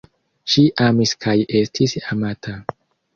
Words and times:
Ŝi 0.53 0.61
amis 0.85 1.11
kaj 1.25 1.35
estis 1.59 1.93
amata. 2.17 2.55